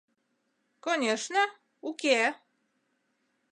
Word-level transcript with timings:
—Конешне, 0.83 1.43
уке. 1.89 2.19